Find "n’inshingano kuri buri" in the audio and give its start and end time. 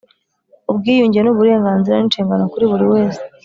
1.97-2.85